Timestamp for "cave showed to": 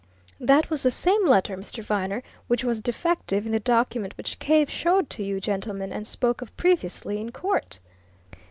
4.39-5.21